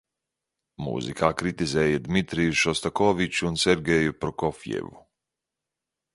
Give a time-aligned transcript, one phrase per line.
[0.85, 4.93] Mūzikā kritizēja Dmitriju Šostakoviču un Sergeju Prokofjevu.